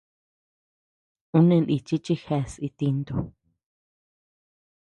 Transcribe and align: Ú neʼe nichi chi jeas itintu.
Ú 1.35 1.39
neʼe 1.47 1.63
nichi 1.67 1.95
chi 2.05 2.13
jeas 2.23 2.53
itintu. 2.67 3.15